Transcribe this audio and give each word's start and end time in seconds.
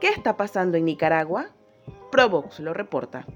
¿Qué 0.00 0.10
está 0.10 0.36
pasando 0.36 0.76
en 0.76 0.84
Nicaragua? 0.84 1.46
Provox 2.12 2.60
lo 2.60 2.72
reporta. 2.72 3.26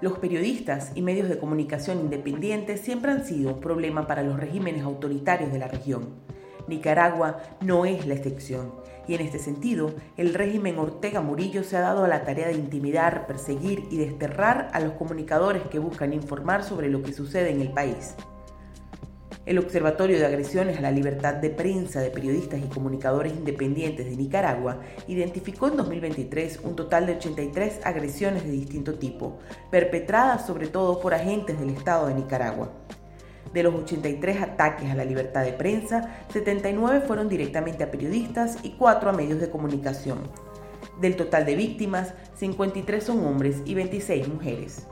Los 0.00 0.18
periodistas 0.18 0.92
y 0.94 1.02
medios 1.02 1.28
de 1.28 1.38
comunicación 1.38 1.98
independientes 1.98 2.82
siempre 2.82 3.10
han 3.10 3.24
sido 3.24 3.54
un 3.54 3.60
problema 3.60 4.06
para 4.06 4.22
los 4.22 4.38
regímenes 4.38 4.84
autoritarios 4.84 5.50
de 5.50 5.58
la 5.58 5.66
región. 5.66 6.20
Nicaragua 6.68 7.38
no 7.60 7.84
es 7.84 8.06
la 8.06 8.14
excepción, 8.14 8.74
y 9.08 9.16
en 9.16 9.22
este 9.22 9.40
sentido, 9.40 9.92
el 10.16 10.34
régimen 10.34 10.78
Ortega 10.78 11.20
Murillo 11.20 11.64
se 11.64 11.76
ha 11.78 11.80
dado 11.80 12.04
a 12.04 12.08
la 12.08 12.22
tarea 12.22 12.46
de 12.46 12.54
intimidar, 12.54 13.26
perseguir 13.26 13.88
y 13.90 13.96
desterrar 13.96 14.70
a 14.72 14.78
los 14.78 14.92
comunicadores 14.92 15.64
que 15.64 15.80
buscan 15.80 16.12
informar 16.12 16.62
sobre 16.62 16.88
lo 16.88 17.02
que 17.02 17.12
sucede 17.12 17.50
en 17.50 17.60
el 17.60 17.72
país. 17.72 18.14
El 19.46 19.58
Observatorio 19.58 20.18
de 20.18 20.24
Agresiones 20.24 20.78
a 20.78 20.80
la 20.80 20.90
Libertad 20.90 21.34
de 21.34 21.50
Prensa 21.50 22.00
de 22.00 22.08
Periodistas 22.08 22.60
y 22.60 22.68
Comunicadores 22.68 23.34
Independientes 23.34 24.06
de 24.06 24.16
Nicaragua 24.16 24.80
identificó 25.06 25.68
en 25.68 25.76
2023 25.76 26.60
un 26.62 26.74
total 26.74 27.04
de 27.04 27.16
83 27.16 27.80
agresiones 27.84 28.44
de 28.44 28.52
distinto 28.52 28.94
tipo, 28.94 29.38
perpetradas 29.70 30.46
sobre 30.46 30.68
todo 30.68 30.98
por 30.98 31.12
agentes 31.12 31.60
del 31.60 31.68
Estado 31.68 32.06
de 32.06 32.14
Nicaragua. 32.14 32.72
De 33.52 33.62
los 33.62 33.74
83 33.74 34.40
ataques 34.40 34.90
a 34.90 34.94
la 34.94 35.04
libertad 35.04 35.44
de 35.44 35.52
prensa, 35.52 36.24
79 36.32 37.02
fueron 37.06 37.28
directamente 37.28 37.84
a 37.84 37.90
periodistas 37.90 38.56
y 38.62 38.70
4 38.70 39.10
a 39.10 39.12
medios 39.12 39.40
de 39.40 39.50
comunicación. 39.50 40.20
Del 41.02 41.16
total 41.16 41.44
de 41.44 41.54
víctimas, 41.54 42.14
53 42.36 43.04
son 43.04 43.22
hombres 43.26 43.60
y 43.66 43.74
26 43.74 44.26
mujeres. 44.26 44.86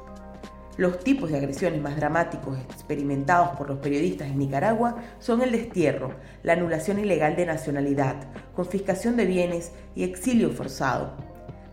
Los 0.79 1.01
tipos 1.01 1.31
de 1.31 1.37
agresiones 1.37 1.83
más 1.83 1.97
dramáticos 1.97 2.59
experimentados 2.59 3.51
por 3.59 3.69
los 3.69 3.79
periodistas 3.79 4.29
en 4.29 4.39
Nicaragua 4.39 4.97
son 5.19 5.43
el 5.43 5.53
destierro, 5.53 6.15
la 6.43 6.55
anulación 6.55 6.99
ilegal 6.99 7.37
de 7.37 7.45
nacionalidad, 7.45 8.17
confiscación 8.55 9.17
de 9.17 9.27
bienes 9.27 9.73
y 9.95 10.05
exilio 10.05 10.51
forzado. 10.51 11.13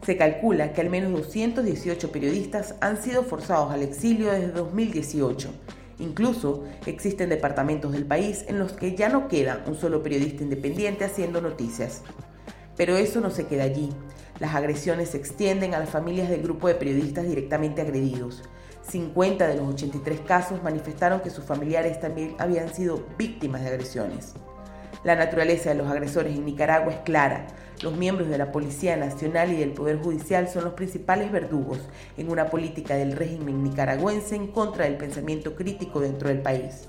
Se 0.05 0.17
calcula 0.17 0.73
que 0.73 0.81
al 0.81 0.89
menos 0.89 1.13
218 1.13 2.11
periodistas 2.11 2.75
han 2.81 3.01
sido 3.01 3.23
forzados 3.23 3.71
al 3.71 3.83
exilio 3.83 4.31
desde 4.31 4.51
2018. 4.51 5.49
Incluso 5.99 6.65
existen 6.85 7.29
departamentos 7.29 7.93
del 7.93 8.05
país 8.05 8.43
en 8.49 8.59
los 8.59 8.73
que 8.73 8.95
ya 8.95 9.07
no 9.07 9.29
queda 9.29 9.63
un 9.65 9.75
solo 9.75 10.03
periodista 10.03 10.43
independiente 10.43 11.05
haciendo 11.05 11.39
noticias. 11.39 12.01
Pero 12.75 12.97
eso 12.97 13.21
no 13.21 13.29
se 13.29 13.45
queda 13.45 13.63
allí. 13.63 13.89
Las 14.39 14.55
agresiones 14.55 15.09
se 15.09 15.17
extienden 15.17 15.73
a 15.75 15.79
las 15.79 15.89
familias 15.89 16.29
del 16.29 16.41
grupo 16.41 16.69
de 16.69 16.75
periodistas 16.75 17.27
directamente 17.27 17.81
agredidos. 17.81 18.41
50 18.87 19.47
de 19.47 19.55
los 19.55 19.67
83 19.67 20.21
casos 20.21 20.63
manifestaron 20.63 21.19
que 21.19 21.29
sus 21.29 21.43
familiares 21.43 21.99
también 21.99 22.35
habían 22.39 22.73
sido 22.73 23.05
víctimas 23.17 23.61
de 23.61 23.67
agresiones. 23.67 24.33
La 25.03 25.15
naturaleza 25.15 25.69
de 25.69 25.75
los 25.75 25.89
agresores 25.89 26.35
en 26.35 26.45
Nicaragua 26.45 26.93
es 26.93 26.99
clara. 26.99 27.47
Los 27.81 27.97
miembros 27.97 28.29
de 28.29 28.37
la 28.37 28.51
Policía 28.51 28.95
Nacional 28.95 29.51
y 29.51 29.57
del 29.57 29.71
Poder 29.71 29.97
Judicial 29.97 30.47
son 30.47 30.63
los 30.63 30.73
principales 30.73 31.31
verdugos 31.31 31.79
en 32.17 32.31
una 32.31 32.49
política 32.49 32.95
del 32.95 33.13
régimen 33.13 33.63
nicaragüense 33.63 34.35
en 34.35 34.47
contra 34.47 34.85
del 34.85 34.97
pensamiento 34.97 35.55
crítico 35.55 35.99
dentro 35.99 36.29
del 36.29 36.41
país. 36.41 36.87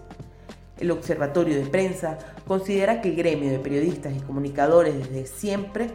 El 0.79 0.91
Observatorio 0.93 1.57
de 1.57 1.67
Prensa 1.69 2.19
considera 2.47 3.01
que 3.01 3.11
el 3.11 3.17
gremio 3.17 3.51
de 3.51 3.59
periodistas 3.59 4.17
y 4.17 4.21
comunicadores 4.21 4.97
desde 4.97 5.27
siempre 5.27 5.89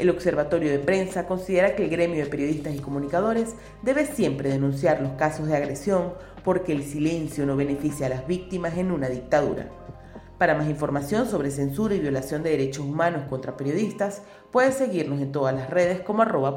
el 0.00 0.10
Observatorio 0.10 0.70
de 0.70 0.78
Prensa 0.78 1.26
considera 1.26 1.74
que 1.74 1.84
el 1.84 1.90
gremio 1.90 2.22
de 2.22 2.30
periodistas 2.30 2.74
y 2.74 2.78
comunicadores 2.78 3.54
debe 3.82 4.06
siempre 4.06 4.50
denunciar 4.50 5.00
los 5.00 5.12
casos 5.12 5.48
de 5.48 5.56
agresión 5.56 6.14
porque 6.44 6.72
el 6.72 6.84
silencio 6.84 7.46
no 7.46 7.56
beneficia 7.56 8.06
a 8.06 8.10
las 8.10 8.26
víctimas 8.26 8.76
en 8.76 8.92
una 8.92 9.08
dictadura. 9.08 9.68
Para 10.38 10.54
más 10.54 10.68
información 10.68 11.26
sobre 11.26 11.50
censura 11.50 11.96
y 11.96 12.00
violación 12.00 12.42
de 12.42 12.50
derechos 12.50 12.86
humanos 12.86 13.24
contra 13.28 13.56
periodistas, 13.56 14.22
puedes 14.52 14.76
seguirnos 14.76 15.20
en 15.20 15.32
todas 15.32 15.54
las 15.54 15.68
redes 15.68 16.00
como 16.00 16.22
arroba. 16.22 16.56